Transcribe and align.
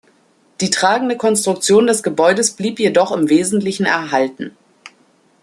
Die 0.61 0.71
tragende 0.71 1.15
Konstruktion 1.15 1.85
des 1.85 2.01
Gebäudes 2.01 2.55
blieb 2.55 2.79
jedoch 2.79 3.11
im 3.11 3.29
Wesentlichen 3.29 3.85
erhalten. 3.85 4.57